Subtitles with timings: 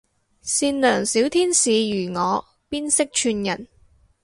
[0.41, 1.69] 善良小天使
[2.05, 3.67] 如我邊識串人